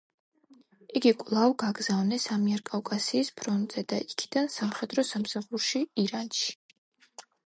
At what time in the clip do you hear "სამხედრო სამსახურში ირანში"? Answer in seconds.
4.55-6.57